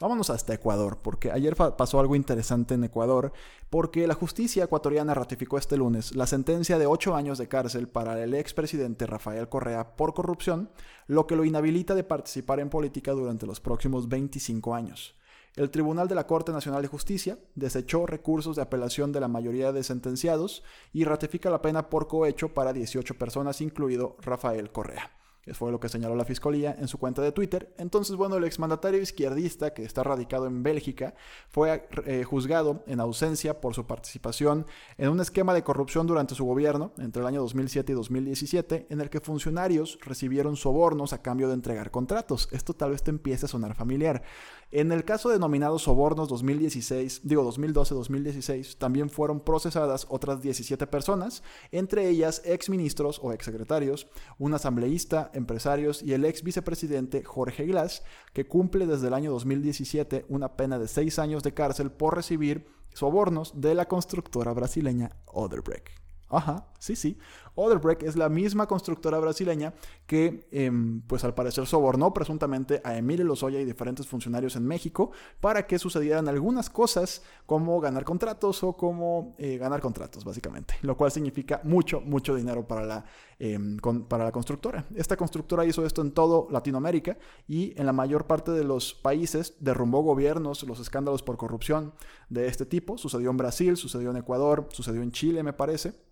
Vámonos 0.00 0.30
hasta 0.30 0.54
Ecuador, 0.54 0.98
porque 1.02 1.32
ayer 1.32 1.56
pasó 1.56 1.98
algo 1.98 2.14
interesante 2.14 2.74
en 2.74 2.84
Ecuador, 2.84 3.32
porque 3.68 4.06
la 4.06 4.14
justicia 4.14 4.64
ecuatoriana 4.64 5.12
ratificó 5.12 5.58
este 5.58 5.76
lunes 5.76 6.14
la 6.14 6.28
sentencia 6.28 6.78
de 6.78 6.86
ocho 6.86 7.16
años 7.16 7.36
de 7.36 7.48
cárcel 7.48 7.88
para 7.88 8.22
el 8.22 8.34
expresidente 8.34 9.06
Rafael 9.06 9.48
Correa 9.48 9.96
por 9.96 10.14
corrupción, 10.14 10.70
lo 11.08 11.26
que 11.26 11.34
lo 11.34 11.44
inhabilita 11.44 11.96
de 11.96 12.04
participar 12.04 12.60
en 12.60 12.70
política 12.70 13.10
durante 13.10 13.46
los 13.46 13.60
próximos 13.60 14.08
25 14.08 14.72
años. 14.72 15.16
El 15.56 15.70
Tribunal 15.70 16.08
de 16.08 16.14
la 16.14 16.26
Corte 16.26 16.52
Nacional 16.52 16.82
de 16.82 16.88
Justicia 16.88 17.38
desechó 17.54 18.06
recursos 18.06 18.56
de 18.56 18.62
apelación 18.62 19.12
de 19.12 19.20
la 19.20 19.28
mayoría 19.28 19.72
de 19.72 19.82
sentenciados 19.82 20.62
y 20.92 21.04
ratifica 21.04 21.50
la 21.50 21.62
pena 21.62 21.90
por 21.90 22.06
cohecho 22.06 22.54
para 22.54 22.72
18 22.72 23.18
personas, 23.18 23.60
incluido 23.60 24.16
Rafael 24.20 24.70
Correa 24.70 25.17
fue 25.54 25.72
lo 25.72 25.80
que 25.80 25.88
señaló 25.88 26.14
la 26.14 26.24
fiscalía 26.24 26.74
en 26.78 26.88
su 26.88 26.98
cuenta 26.98 27.22
de 27.22 27.32
Twitter. 27.32 27.74
Entonces, 27.78 28.16
bueno, 28.16 28.36
el 28.36 28.44
exmandatario 28.44 29.00
izquierdista 29.00 29.74
que 29.74 29.84
está 29.84 30.02
radicado 30.02 30.46
en 30.46 30.62
Bélgica 30.62 31.14
fue 31.48 31.88
eh, 32.06 32.24
juzgado 32.24 32.82
en 32.86 33.00
ausencia 33.00 33.60
por 33.60 33.74
su 33.74 33.86
participación 33.86 34.66
en 34.96 35.08
un 35.08 35.20
esquema 35.20 35.54
de 35.54 35.62
corrupción 35.62 36.06
durante 36.06 36.34
su 36.34 36.44
gobierno 36.44 36.92
entre 36.98 37.22
el 37.22 37.28
año 37.28 37.40
2007 37.40 37.92
y 37.92 37.94
2017, 37.94 38.86
en 38.90 39.00
el 39.00 39.10
que 39.10 39.20
funcionarios 39.20 39.98
recibieron 40.02 40.56
sobornos 40.56 41.12
a 41.12 41.22
cambio 41.22 41.48
de 41.48 41.54
entregar 41.54 41.90
contratos. 41.90 42.48
Esto 42.52 42.74
tal 42.74 42.90
vez 42.90 43.02
te 43.02 43.10
empiece 43.10 43.46
a 43.46 43.48
sonar 43.48 43.74
familiar. 43.74 44.22
En 44.70 44.92
el 44.92 45.04
caso 45.04 45.30
denominado 45.30 45.78
sobornos 45.78 46.28
2016, 46.28 47.22
digo 47.24 47.50
2012-2016, 47.50 48.76
también 48.76 49.08
fueron 49.08 49.40
procesadas 49.40 50.06
otras 50.10 50.42
17 50.42 50.86
personas, 50.86 51.42
entre 51.72 52.08
ellas 52.08 52.42
exministros 52.44 53.18
o 53.22 53.32
exsecretarios, 53.32 54.08
un 54.38 54.52
asambleísta, 54.52 55.30
empresarios 55.38 56.02
y 56.02 56.12
el 56.12 56.24
ex 56.24 56.42
vicepresidente 56.42 57.24
Jorge 57.24 57.64
Glass, 57.64 58.02
que 58.34 58.46
cumple 58.46 58.86
desde 58.86 59.08
el 59.08 59.14
año 59.14 59.30
2017 59.30 60.26
una 60.28 60.56
pena 60.56 60.78
de 60.78 60.88
seis 60.88 61.18
años 61.18 61.42
de 61.42 61.54
cárcel 61.54 61.90
por 61.90 62.14
recibir 62.14 62.66
sobornos 62.92 63.60
de 63.60 63.74
la 63.74 63.88
constructora 63.88 64.52
brasileña 64.52 65.10
Odebrecht. 65.26 65.88
Ajá, 66.28 66.66
sí, 66.78 66.94
sí. 66.94 67.18
Odebrecht 67.58 68.04
es 68.04 68.14
la 68.14 68.28
misma 68.28 68.68
constructora 68.68 69.18
brasileña 69.18 69.74
que, 70.06 70.46
em, 70.52 71.00
pues 71.02 71.24
al 71.24 71.34
parecer, 71.34 71.66
sobornó 71.66 72.14
presuntamente 72.14 72.80
a 72.84 72.96
Emilio 72.96 73.24
Lozoya 73.24 73.60
y 73.60 73.64
diferentes 73.64 74.06
funcionarios 74.06 74.54
en 74.54 74.64
México 74.64 75.10
para 75.40 75.66
que 75.66 75.78
sucedieran 75.78 76.28
algunas 76.28 76.70
cosas 76.70 77.22
como 77.46 77.80
ganar 77.80 78.04
contratos 78.04 78.62
o 78.62 78.74
como 78.74 79.34
eh, 79.38 79.58
ganar 79.58 79.80
contratos, 79.80 80.24
básicamente. 80.24 80.74
Lo 80.82 80.96
cual 80.96 81.10
significa 81.10 81.60
mucho, 81.64 82.00
mucho 82.00 82.36
dinero 82.36 82.64
para 82.66 82.86
la, 82.86 83.04
em, 83.40 83.76
para 84.08 84.24
la 84.24 84.30
constructora. 84.30 84.86
Esta 84.94 85.16
constructora 85.16 85.64
hizo 85.64 85.84
esto 85.84 86.00
en 86.00 86.12
todo 86.12 86.46
Latinoamérica 86.52 87.18
y 87.48 87.74
en 87.76 87.86
la 87.86 87.92
mayor 87.92 88.26
parte 88.26 88.52
de 88.52 88.62
los 88.62 88.94
países 88.94 89.54
derrumbó 89.58 90.02
gobiernos, 90.02 90.62
los 90.62 90.78
escándalos 90.78 91.24
por 91.24 91.36
corrupción 91.36 91.92
de 92.28 92.46
este 92.46 92.66
tipo. 92.66 92.98
Sucedió 92.98 93.30
en 93.30 93.36
Brasil, 93.36 93.76
sucedió 93.76 94.10
en 94.10 94.18
Ecuador, 94.18 94.68
sucedió 94.70 95.02
en 95.02 95.10
Chile, 95.10 95.42
me 95.42 95.52
parece. 95.52 96.06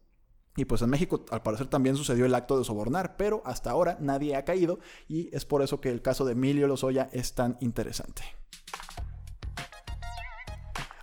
Y 0.56 0.64
pues 0.64 0.82
en 0.82 0.90
México 0.90 1.24
al 1.30 1.42
parecer 1.42 1.68
también 1.68 1.96
sucedió 1.96 2.24
el 2.24 2.34
acto 2.34 2.58
de 2.58 2.64
sobornar, 2.64 3.16
pero 3.16 3.42
hasta 3.44 3.70
ahora 3.70 3.98
nadie 4.00 4.36
ha 4.36 4.44
caído 4.44 4.78
y 5.06 5.34
es 5.36 5.44
por 5.44 5.62
eso 5.62 5.80
que 5.80 5.90
el 5.90 6.02
caso 6.02 6.24
de 6.24 6.32
Emilio 6.32 6.66
Lozoya 6.66 7.08
es 7.12 7.34
tan 7.34 7.58
interesante. 7.60 8.22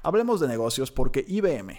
Hablemos 0.01 0.41
de 0.41 0.47
negocios 0.47 0.91
porque 0.91 1.23
IBM, 1.25 1.77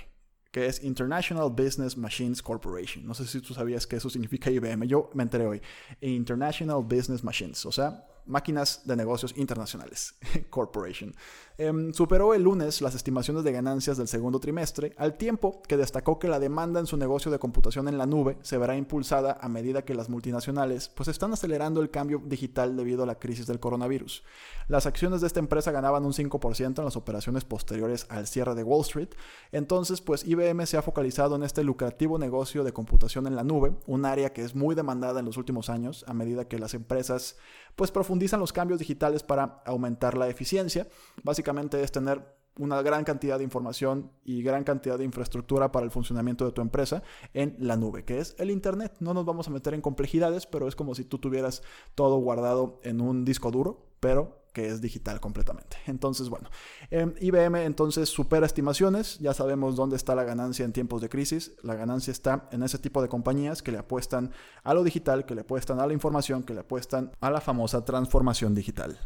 que 0.50 0.66
es 0.66 0.82
International 0.82 1.50
Business 1.50 1.98
Machines 1.98 2.42
Corporation, 2.42 3.04
no 3.04 3.12
sé 3.12 3.26
si 3.26 3.40
tú 3.40 3.52
sabías 3.52 3.86
que 3.86 3.96
eso 3.96 4.08
significa 4.08 4.50
IBM, 4.50 4.86
yo 4.86 5.10
me 5.12 5.24
enteré 5.24 5.46
hoy, 5.46 5.60
International 6.00 6.82
Business 6.82 7.22
Machines, 7.22 7.66
o 7.66 7.72
sea, 7.72 8.06
máquinas 8.26 8.82
de 8.84 8.96
negocios 8.96 9.34
internacionales, 9.36 10.14
Corporation, 10.50 11.14
em, 11.58 11.92
superó 11.92 12.34
el 12.34 12.42
lunes 12.42 12.80
las 12.80 12.94
estimaciones 12.94 13.44
de 13.44 13.52
ganancias 13.52 13.96
del 13.96 14.08
segundo 14.08 14.40
trimestre, 14.40 14.94
al 14.96 15.16
tiempo 15.16 15.62
que 15.62 15.76
destacó 15.76 16.18
que 16.18 16.28
la 16.28 16.38
demanda 16.38 16.80
en 16.80 16.86
su 16.86 16.96
negocio 16.96 17.30
de 17.30 17.38
computación 17.38 17.88
en 17.88 17.98
la 17.98 18.06
nube 18.06 18.38
se 18.42 18.58
verá 18.58 18.76
impulsada 18.76 19.38
a 19.40 19.48
medida 19.48 19.84
que 19.84 19.94
las 19.94 20.08
multinacionales 20.08 20.88
pues 20.88 21.08
están 21.08 21.32
acelerando 21.32 21.80
el 21.80 21.90
cambio 21.90 22.22
digital 22.24 22.76
debido 22.76 23.02
a 23.02 23.06
la 23.06 23.18
crisis 23.18 23.46
del 23.46 23.60
coronavirus. 23.60 24.24
Las 24.68 24.86
acciones 24.86 25.20
de 25.20 25.26
esta 25.26 25.40
empresa 25.40 25.70
ganaban 25.70 26.04
un 26.04 26.12
5% 26.12 26.78
en 26.78 26.84
las 26.84 26.96
operaciones 26.96 27.44
posteriores 27.44 28.06
al 28.08 28.26
cierre 28.26 28.54
de 28.54 28.62
Wall 28.62 28.82
Street, 28.82 29.10
entonces 29.52 30.00
pues 30.00 30.26
IBM 30.26 30.66
se 30.66 30.76
ha 30.76 30.82
focalizado 30.82 31.36
en 31.36 31.42
este 31.42 31.62
lucrativo 31.62 32.18
negocio 32.18 32.64
de 32.64 32.72
computación 32.72 33.26
en 33.26 33.36
la 33.36 33.44
nube, 33.44 33.74
un 33.86 34.04
área 34.04 34.32
que 34.32 34.42
es 34.42 34.54
muy 34.54 34.74
demandada 34.74 35.20
en 35.20 35.26
los 35.26 35.36
últimos 35.36 35.68
años 35.68 36.04
a 36.08 36.14
medida 36.14 36.48
que 36.48 36.58
las 36.58 36.74
empresas 36.74 37.36
pues 37.76 37.90
profundizan 37.90 38.40
los 38.40 38.52
cambios 38.52 38.78
digitales 38.78 39.22
para 39.22 39.62
aumentar 39.66 40.16
la 40.16 40.28
eficiencia. 40.28 40.86
Básicamente 41.22 41.82
es 41.82 41.92
tener 41.92 42.22
una 42.58 42.82
gran 42.82 43.04
cantidad 43.04 43.38
de 43.38 43.44
información 43.44 44.12
y 44.24 44.42
gran 44.42 44.64
cantidad 44.64 44.96
de 44.98 45.04
infraestructura 45.04 45.72
para 45.72 45.84
el 45.84 45.90
funcionamiento 45.90 46.44
de 46.44 46.52
tu 46.52 46.62
empresa 46.62 47.02
en 47.32 47.56
la 47.58 47.76
nube, 47.76 48.04
que 48.04 48.18
es 48.18 48.36
el 48.38 48.50
Internet. 48.50 48.96
No 49.00 49.12
nos 49.12 49.24
vamos 49.24 49.48
a 49.48 49.50
meter 49.50 49.74
en 49.74 49.80
complejidades, 49.80 50.46
pero 50.46 50.68
es 50.68 50.76
como 50.76 50.94
si 50.94 51.04
tú 51.04 51.18
tuvieras 51.18 51.62
todo 51.94 52.18
guardado 52.18 52.80
en 52.84 53.00
un 53.00 53.24
disco 53.24 53.50
duro, 53.50 53.86
pero 53.98 54.43
que 54.54 54.68
es 54.68 54.80
digital 54.80 55.20
completamente. 55.20 55.76
Entonces, 55.86 56.30
bueno, 56.30 56.48
IBM 56.90 57.56
entonces 57.64 58.08
supera 58.08 58.46
estimaciones, 58.46 59.18
ya 59.18 59.34
sabemos 59.34 59.76
dónde 59.76 59.96
está 59.96 60.14
la 60.14 60.24
ganancia 60.24 60.64
en 60.64 60.72
tiempos 60.72 61.02
de 61.02 61.10
crisis, 61.10 61.52
la 61.62 61.74
ganancia 61.74 62.12
está 62.12 62.48
en 62.52 62.62
ese 62.62 62.78
tipo 62.78 63.02
de 63.02 63.08
compañías 63.08 63.62
que 63.62 63.72
le 63.72 63.78
apuestan 63.78 64.30
a 64.62 64.72
lo 64.72 64.84
digital, 64.84 65.26
que 65.26 65.34
le 65.34 65.42
apuestan 65.42 65.80
a 65.80 65.86
la 65.86 65.92
información, 65.92 66.44
que 66.44 66.54
le 66.54 66.60
apuestan 66.60 67.10
a 67.20 67.30
la 67.30 67.40
famosa 67.40 67.84
transformación 67.84 68.54
digital. 68.54 68.98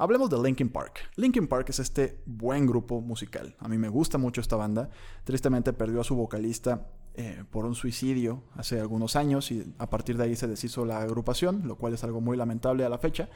Hablemos 0.00 0.30
de 0.30 0.40
Linkin 0.40 0.70
Park. 0.70 1.00
Linkin 1.16 1.48
Park 1.48 1.70
es 1.70 1.80
este 1.80 2.22
buen 2.24 2.66
grupo 2.66 3.00
musical. 3.00 3.56
A 3.58 3.68
mí 3.68 3.76
me 3.78 3.88
gusta 3.88 4.16
mucho 4.16 4.40
esta 4.40 4.54
banda. 4.56 4.88
Tristemente 5.24 5.72
perdió 5.72 6.00
a 6.00 6.04
su 6.04 6.14
vocalista 6.14 6.86
eh, 7.20 7.42
por 7.50 7.64
un 7.64 7.74
suicidio 7.74 8.44
hace 8.54 8.78
algunos 8.78 9.16
años 9.16 9.50
y 9.50 9.74
a 9.78 9.90
partir 9.90 10.16
de 10.16 10.22
ahí 10.22 10.36
se 10.36 10.46
deshizo 10.46 10.84
la 10.84 11.00
agrupación, 11.00 11.66
lo 11.66 11.74
cual 11.74 11.92
es 11.92 12.04
algo 12.04 12.20
muy 12.20 12.36
lamentable 12.36 12.84
a 12.84 12.88
la 12.88 12.98
fecha. 12.98 13.28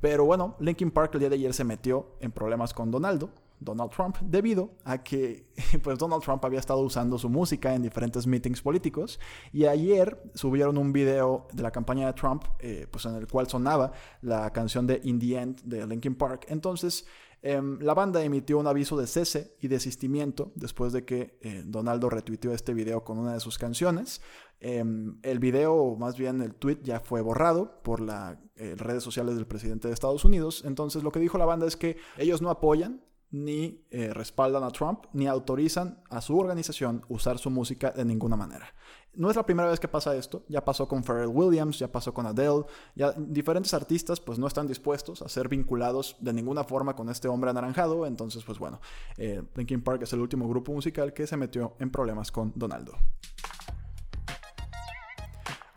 Pero 0.00 0.24
bueno, 0.24 0.56
Linkin 0.58 0.90
Park 0.90 1.14
el 1.14 1.20
día 1.20 1.28
de 1.28 1.36
ayer 1.36 1.54
se 1.54 1.62
metió 1.62 2.16
en 2.18 2.32
problemas 2.32 2.74
con 2.74 2.90
Donaldo, 2.90 3.30
Donald 3.60 3.92
Trump, 3.92 4.16
debido 4.22 4.72
a 4.84 5.04
que 5.04 5.46
pues 5.84 5.98
Donald 5.98 6.20
Trump 6.20 6.44
había 6.44 6.58
estado 6.58 6.80
usando 6.80 7.16
su 7.16 7.28
música 7.28 7.76
en 7.76 7.82
diferentes 7.82 8.26
meetings 8.26 8.60
políticos 8.60 9.20
y 9.52 9.66
ayer 9.66 10.20
subieron 10.34 10.76
un 10.76 10.92
video 10.92 11.46
de 11.52 11.62
la 11.62 11.70
campaña 11.70 12.08
de 12.08 12.14
Trump, 12.14 12.42
eh, 12.58 12.88
pues 12.90 13.04
en 13.04 13.14
el 13.14 13.28
cual 13.28 13.46
sonaba 13.46 13.92
la 14.20 14.52
canción 14.52 14.84
de 14.84 15.00
In 15.04 15.20
the 15.20 15.36
End 15.38 15.62
de 15.62 15.86
Linkin 15.86 16.16
Park. 16.16 16.46
Entonces 16.48 17.06
Em, 17.50 17.78
la 17.80 17.94
banda 17.94 18.22
emitió 18.22 18.58
un 18.58 18.66
aviso 18.66 18.98
de 18.98 19.06
cese 19.06 19.56
y 19.58 19.68
desistimiento 19.68 20.52
después 20.54 20.92
de 20.92 21.06
que 21.06 21.38
eh, 21.40 21.62
Donaldo 21.64 22.10
retuiteó 22.10 22.52
este 22.52 22.74
video 22.74 23.04
con 23.04 23.16
una 23.16 23.32
de 23.32 23.40
sus 23.40 23.56
canciones. 23.56 24.20
Em, 24.60 25.18
el 25.22 25.38
video, 25.38 25.74
o 25.74 25.96
más 25.96 26.18
bien 26.18 26.42
el 26.42 26.54
tweet, 26.54 26.80
ya 26.82 27.00
fue 27.00 27.22
borrado 27.22 27.80
por 27.82 28.02
las 28.02 28.36
eh, 28.56 28.74
redes 28.76 29.02
sociales 29.02 29.34
del 29.36 29.46
presidente 29.46 29.88
de 29.88 29.94
Estados 29.94 30.26
Unidos. 30.26 30.62
Entonces 30.66 31.02
lo 31.02 31.10
que 31.10 31.20
dijo 31.20 31.38
la 31.38 31.46
banda 31.46 31.66
es 31.66 31.78
que 31.78 31.96
ellos 32.18 32.42
no 32.42 32.50
apoyan 32.50 33.02
ni 33.30 33.86
eh, 33.92 34.12
respaldan 34.12 34.62
a 34.62 34.70
Trump, 34.70 35.06
ni 35.14 35.26
autorizan 35.26 36.02
a 36.10 36.20
su 36.20 36.36
organización 36.36 37.06
usar 37.08 37.38
su 37.38 37.48
música 37.48 37.92
de 37.92 38.04
ninguna 38.04 38.36
manera. 38.36 38.74
No 39.14 39.30
es 39.30 39.36
la 39.36 39.44
primera 39.44 39.68
vez 39.68 39.80
que 39.80 39.88
pasa 39.88 40.14
esto, 40.14 40.44
ya 40.48 40.64
pasó 40.64 40.86
con 40.86 41.02
Pharrell 41.02 41.28
Williams, 41.28 41.78
ya 41.78 41.90
pasó 41.90 42.14
con 42.14 42.26
Adele, 42.26 42.64
ya 42.94 43.12
diferentes 43.16 43.74
artistas 43.74 44.20
pues 44.20 44.38
no 44.38 44.46
están 44.46 44.66
dispuestos 44.68 45.22
a 45.22 45.28
ser 45.28 45.48
vinculados 45.48 46.16
de 46.20 46.32
ninguna 46.32 46.62
forma 46.62 46.94
con 46.94 47.08
este 47.08 47.26
hombre 47.26 47.50
anaranjado, 47.50 48.06
entonces 48.06 48.44
pues 48.44 48.58
bueno, 48.58 48.80
eh, 49.16 49.42
Linkin 49.56 49.82
Park 49.82 50.02
es 50.02 50.12
el 50.12 50.20
último 50.20 50.48
grupo 50.48 50.72
musical 50.72 51.12
que 51.12 51.26
se 51.26 51.36
metió 51.36 51.74
en 51.80 51.90
problemas 51.90 52.30
con 52.30 52.52
Donaldo. 52.54 52.96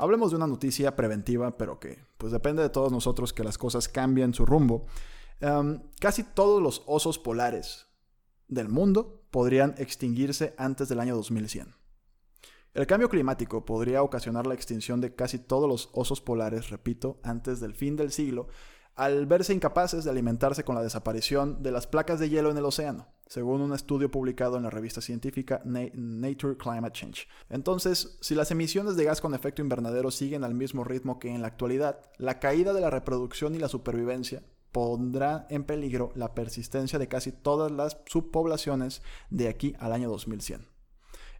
Hablemos 0.02 0.32
de 0.32 0.38
una 0.38 0.48
noticia 0.48 0.96
preventiva, 0.96 1.58
pero 1.58 1.80
que 1.80 2.00
pues 2.18 2.34
depende 2.34 2.64
de 2.64 2.70
todos 2.70 2.92
nosotros 2.92 3.34
que 3.34 3.44
las 3.44 3.60
cosas 3.60 3.88
cambien 3.88 4.34
su 4.34 4.48
rumbo. 4.48 4.88
Em, 5.40 5.80
casi 6.00 6.24
todos 6.24 6.60
los 6.60 6.82
osos 6.88 7.20
polares 7.20 7.86
del 8.48 8.68
mundo 8.68 9.22
podrían 9.30 9.76
extinguirse 9.78 10.56
antes 10.58 10.90
del 10.90 11.00
año 11.00 11.16
2100. 11.16 11.81
El 12.74 12.88
cambio 12.88 13.10
climático 13.10 13.66
podría 13.66 14.02
ocasionar 14.02 14.48
la 14.48 14.54
extinción 14.54 15.02
de 15.02 15.14
casi 15.14 15.40
todos 15.40 15.68
los 15.68 15.90
osos 15.92 16.22
polares, 16.22 16.70
repito, 16.70 17.20
antes 17.22 17.60
del 17.60 17.76
fin 17.76 17.98
del 17.98 18.14
siglo, 18.14 18.48
al 18.96 19.26
verse 19.26 19.54
incapaces 19.54 20.06
de 20.06 20.10
alimentarse 20.10 20.64
con 20.64 20.76
la 20.76 20.82
desaparición 20.82 21.62
de 21.64 21.72
las 21.72 21.86
placas 21.86 22.22
de 22.22 22.30
hielo 22.30 22.50
en 22.50 22.58
el 22.58 22.64
océano, 22.64 23.10
según 23.28 23.60
un 23.60 23.74
estudio 23.74 24.10
publicado 24.10 24.56
en 24.56 24.64
la 24.64 24.70
revista 24.70 25.02
científica 25.02 25.62
Nature 25.66 26.56
Climate 26.56 26.98
Change. 26.98 27.28
Entonces, 27.50 28.18
si 28.22 28.36
las 28.36 28.52
emisiones 28.52 28.96
de 28.96 29.04
gas 29.04 29.20
con 29.20 29.34
efecto 29.34 29.62
invernadero 29.62 30.10
siguen 30.10 30.46
al 30.46 30.54
mismo 30.54 30.86
ritmo 30.86 31.20
que 31.20 31.28
en 31.28 31.42
la 31.42 31.48
actualidad, 31.48 32.00
la 32.20 32.40
caída 32.40 32.72
de 32.72 32.80
la 32.80 32.90
reproducción 32.90 33.54
y 33.54 33.60
la 33.60 33.68
supervivencia 33.68 34.44
pondrá 34.72 35.46
en 35.50 35.66
peligro 35.66 36.14
la 36.16 36.34
persistencia 36.34 37.00
de 37.00 37.10
casi 37.10 37.34
todas 37.34 37.70
las 37.70 37.98
subpoblaciones 38.06 39.02
de 39.30 39.50
aquí 39.50 39.76
al 39.78 39.92
año 39.92 40.10
2100. 40.10 40.72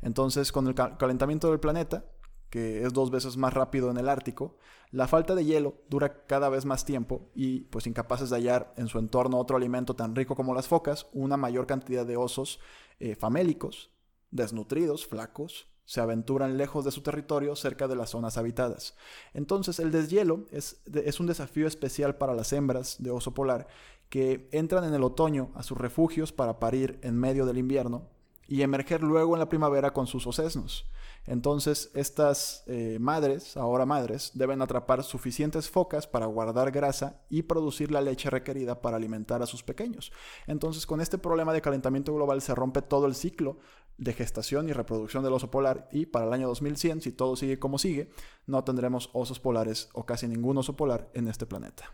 Entonces, 0.02 0.52
con 0.52 0.68
el 0.68 0.76
calentamiento 0.76 1.50
del 1.50 1.60
planeta, 1.60 2.06
que 2.50 2.84
es 2.84 2.94
dos 2.94 3.12
veces 3.12 3.38
más 3.38 3.54
rápido 3.54 3.90
en 3.90 3.98
el 3.98 4.10
Ártico, 4.10 4.58
la 4.92 5.08
falta 5.08 5.36
de 5.36 5.46
hielo 5.46 5.76
dura 5.90 6.26
cada 6.26 6.50
vez 6.50 6.66
más 6.66 6.84
tiempo 6.84 7.32
y, 7.34 7.62
pues 7.62 7.88
incapaces 7.88 8.30
de 8.30 8.36
hallar 8.36 8.74
en 8.76 8.88
su 8.88 9.00
entorno 9.00 9.40
otro 9.40 9.56
alimento 9.56 9.96
tan 9.96 10.16
rico 10.16 10.36
como 10.36 10.54
las 10.54 10.68
focas, 10.68 11.08
una 11.14 11.38
mayor 11.38 11.66
cantidad 11.66 12.06
de 12.06 12.18
osos 12.18 12.60
eh, 13.00 13.16
famélicos, 13.16 13.92
desnutridos, 14.32 15.08
flacos, 15.08 15.68
se 15.86 16.02
aventuran 16.02 16.58
lejos 16.58 16.86
de 16.86 16.92
su 16.92 17.02
territorio 17.02 17.56
cerca 17.56 17.88
de 17.88 17.96
las 17.96 18.12
zonas 18.12 18.38
habitadas. 18.38 18.96
Entonces 19.34 19.80
el 19.80 19.92
deshielo 19.92 20.46
es, 20.52 20.82
es 20.94 21.20
un 21.20 21.28
desafío 21.28 21.68
especial 21.68 22.16
para 22.16 22.34
las 22.34 22.54
hembras 22.54 22.98
de 23.00 23.12
oso 23.12 23.34
polar 23.34 23.68
que 24.10 24.50
entran 24.52 24.84
en 24.84 24.94
el 24.94 25.04
otoño 25.04 25.52
a 25.56 25.64
sus 25.64 25.78
refugios 25.78 26.34
para 26.34 26.60
parir 26.60 27.00
en 27.02 27.18
medio 27.18 27.46
del 27.46 27.58
invierno 27.58 28.10
y 28.52 28.64
emerger 28.64 29.02
luego 29.02 29.34
en 29.34 29.40
la 29.40 29.48
primavera 29.48 29.94
con 29.94 30.08
sus 30.08 30.28
ocesnos. 30.28 30.86
Entonces, 31.26 31.90
estas 31.94 32.66
eh, 32.68 32.98
madres, 33.00 33.56
ahora 33.56 33.86
madres, 33.86 34.32
deben 34.34 34.62
atrapar 34.62 35.06
suficientes 35.06 35.70
focas 35.70 36.06
para 36.06 36.26
guardar 36.26 36.70
grasa 36.70 37.22
y 37.30 37.44
producir 37.44 37.92
la 37.92 38.02
leche 38.02 38.30
requerida 38.30 38.82
para 38.82 38.98
alimentar 38.98 39.42
a 39.42 39.46
sus 39.46 39.64
pequeños. 39.64 40.12
Entonces, 40.48 40.86
con 40.86 41.00
este 41.00 41.18
problema 41.18 41.54
de 41.54 41.62
calentamiento 41.62 42.14
global 42.14 42.42
se 42.42 42.54
rompe 42.54 42.82
todo 42.82 43.06
el 43.06 43.16
ciclo 43.16 43.60
de 43.98 44.12
gestación 44.12 44.68
y 44.68 44.74
reproducción 44.74 45.24
del 45.24 45.32
oso 45.32 45.50
polar 45.50 45.88
y 45.90 46.08
para 46.08 46.26
el 46.26 46.34
año 46.34 46.48
2100, 46.48 47.00
si 47.00 47.14
todo 47.14 47.38
sigue 47.38 47.58
como 47.58 47.78
sigue, 47.78 48.10
no 48.48 48.66
tendremos 48.66 49.12
osos 49.14 49.40
polares 49.40 49.88
o 49.94 50.06
casi 50.06 50.28
ningún 50.28 50.58
oso 50.58 50.76
polar 50.76 51.10
en 51.14 51.30
este 51.30 51.46
planeta. 51.46 51.94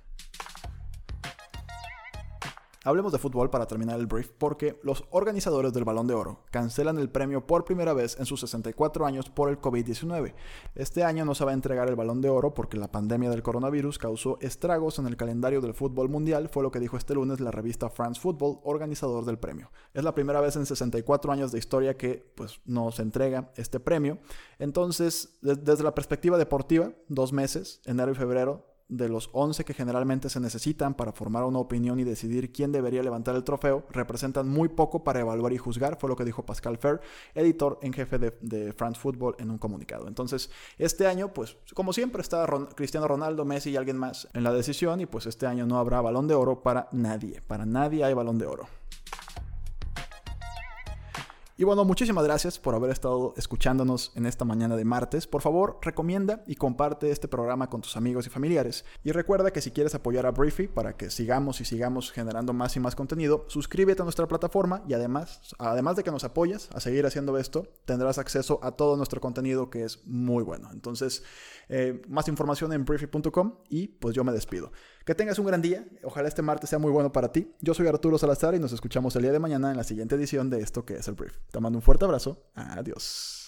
Hablemos 2.88 3.12
de 3.12 3.18
fútbol 3.18 3.50
para 3.50 3.68
terminar 3.68 4.00
el 4.00 4.06
brief 4.06 4.30
porque 4.38 4.80
los 4.82 5.04
organizadores 5.10 5.74
del 5.74 5.84
Balón 5.84 6.08
de 6.08 6.14
Oro 6.14 6.46
cancelan 6.52 6.98
el 6.98 7.10
premio 7.10 7.46
por 7.46 7.66
primera 7.66 7.92
vez 7.92 8.18
en 8.18 8.26
sus 8.26 8.40
64 8.40 9.06
años 9.06 9.30
por 9.30 9.50
el 9.50 9.60
COVID-19. 9.60 10.34
Este 10.74 11.04
año 11.04 11.26
no 11.26 11.36
se 11.36 11.44
va 11.44 11.52
a 11.52 11.54
entregar 11.54 11.90
el 11.90 11.98
Balón 11.98 12.22
de 12.22 12.30
Oro 12.30 12.54
porque 12.54 12.78
la 12.78 12.90
pandemia 12.90 13.30
del 13.30 13.44
coronavirus 13.44 13.98
causó 13.98 14.38
estragos 14.40 15.00
en 15.00 15.08
el 15.08 15.18
calendario 15.18 15.60
del 15.60 15.74
fútbol 15.74 16.08
mundial, 16.08 16.48
fue 16.48 16.64
lo 16.64 16.72
que 16.72 16.80
dijo 16.80 16.96
este 16.96 17.14
lunes 17.14 17.42
la 17.42 17.52
revista 17.52 17.90
France 17.90 18.22
Football, 18.22 18.62
organizador 18.64 19.26
del 19.26 19.38
premio. 19.38 19.70
Es 19.94 20.06
la 20.06 20.16
primera 20.16 20.40
vez 20.40 20.56
en 20.56 20.66
64 20.66 21.30
años 21.34 21.52
de 21.52 21.60
historia 21.60 21.98
que 21.98 22.32
pues 22.36 22.62
no 22.64 22.94
se 22.94 23.02
entrega 23.02 23.52
este 23.58 23.82
premio. 23.82 24.18
Entonces, 24.60 25.38
desde 25.42 25.84
la 25.84 25.94
perspectiva 25.94 26.38
deportiva, 26.38 26.94
dos 27.10 27.34
meses, 27.34 27.82
enero 27.84 28.14
y 28.14 28.16
febrero, 28.16 28.77
de 28.90 29.10
los 29.10 29.30
11 29.34 29.66
que 29.66 29.74
generalmente 29.74 30.30
se 30.30 30.40
necesitan 30.40 30.94
para 30.94 31.12
formar 31.12 31.44
una 31.44 31.60
opinión 31.60 32.00
y 32.00 32.04
decidir 32.04 32.52
quién 32.52 32.72
debería 32.72 33.04
levantar 33.04 33.36
el 33.36 33.44
trofeo, 33.44 33.86
representan 33.90 34.48
muy 34.48 34.70
poco 34.70 35.04
para 35.04 35.20
evaluar 35.20 35.54
y 35.54 35.58
juzgar, 35.58 35.98
fue 36.00 36.10
lo 36.10 36.16
que 36.16 36.24
dijo 36.24 36.46
Pascal 36.46 36.78
Fer, 36.78 37.02
editor 37.36 37.80
en 37.82 37.94
jefe 37.94 38.18
de, 38.18 38.74
France 38.74 39.00
Football, 39.00 39.36
en 39.40 39.52
un 39.52 39.58
comunicado. 39.58 40.08
Entonces, 40.08 40.50
este 40.78 41.08
año, 41.08 41.34
pues, 41.34 41.58
como 41.74 41.94
siempre, 41.94 42.22
está 42.22 42.46
Cristiano 42.76 43.08
Ronaldo, 43.08 43.46
Messi 43.46 43.72
y 43.72 43.78
alguien 43.78 43.98
más 43.98 44.28
en 44.34 44.44
la 44.44 44.54
decisión, 44.54 45.02
y 45.02 45.06
pues 45.06 45.26
este 45.26 45.48
año 45.48 45.66
no 45.66 45.78
habrá 45.80 46.02
balón 46.02 46.28
de 46.28 46.36
oro 46.36 46.64
para 46.64 46.88
nadie, 46.92 47.42
para 47.42 47.66
nadie 47.66 48.04
hay 48.04 48.14
balón 48.14 48.38
de 48.38 48.46
oro. 48.46 48.68
Y 51.60 51.64
bueno, 51.64 51.84
muchísimas 51.86 52.24
gracias 52.24 52.60
por 52.60 52.76
haber 52.76 52.92
estado 52.92 53.34
escuchándonos 53.36 54.12
en 54.14 54.28
esta 54.28 54.46
mañana 54.46 54.76
de 54.76 54.86
martes. 54.86 55.26
Por 55.26 55.42
favor, 55.42 55.80
recomienda 55.82 56.44
y 56.46 56.54
comparte 56.54 57.10
este 57.10 57.28
programa 57.28 57.68
con 57.68 57.82
tus 57.82 57.98
amigos 57.98 58.28
y 58.28 58.30
familiares. 58.30 58.86
Y 59.04 59.12
recuerda 59.12 59.50
que 59.50 59.62
si 59.62 59.72
quieres 59.72 59.96
apoyar 59.96 60.28
a 60.28 60.32
Briefy 60.32 60.68
para 60.68 60.96
que 60.96 61.10
sigamos 61.10 61.60
y 61.60 61.66
sigamos 61.66 62.12
generando 62.12 62.54
más 62.54 62.76
y 62.76 62.80
más 62.80 62.96
contenido, 62.96 63.46
suscríbete 63.48 64.04
a 64.04 64.06
nuestra 64.06 64.28
plataforma 64.28 64.84
y 64.88 64.94
además, 64.94 65.56
además 65.58 65.96
de 65.96 66.04
que 66.04 66.12
nos 66.12 66.24
apoyas 66.24 66.70
a 66.76 66.80
seguir 66.80 67.08
haciendo 67.08 67.36
esto, 67.40 67.66
tendrás 67.86 68.20
acceso 68.20 68.60
a 68.62 68.74
todo 68.74 68.96
nuestro 68.96 69.20
contenido 69.20 69.72
que 69.72 69.84
es 69.84 70.06
muy 70.06 70.44
bueno. 70.44 70.70
Entonces, 70.72 71.24
eh, 71.70 72.02
más 72.08 72.28
información 72.28 72.74
en 72.74 72.86
briefy.com 72.86 73.56
y 73.70 73.88
pues 73.88 74.16
yo 74.16 74.24
me 74.24 74.32
despido. 74.32 74.72
Que 75.06 75.16
tengas 75.16 75.40
un 75.40 75.46
gran 75.46 75.62
día. 75.62 75.86
Ojalá 76.04 76.28
este 76.28 76.42
martes 76.42 76.70
sea 76.70 76.80
muy 76.80 76.92
bueno 76.92 77.12
para 77.12 77.32
ti. 77.32 77.54
Yo 77.62 77.74
soy 77.74 77.88
Arturo 77.88 78.18
Salazar 78.18 78.56
y 78.56 78.60
nos 78.60 78.74
escuchamos 78.74 79.16
el 79.16 79.24
día 79.24 79.32
de 79.32 79.40
mañana 79.40 79.72
en 79.72 79.78
la 79.78 79.84
siguiente 79.84 80.16
edición 80.16 80.50
de 80.50 80.62
esto 80.62 80.86
que 80.86 80.96
es 80.96 81.08
el 81.08 81.16
Brief. 81.16 81.38
Te 81.52 81.60
mando 81.60 81.78
un 81.78 81.84
fuerte 81.84 82.06
abrazo. 82.06 82.50
Adiós. 82.56 83.47